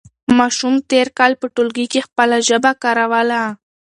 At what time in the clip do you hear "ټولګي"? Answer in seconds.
1.55-1.85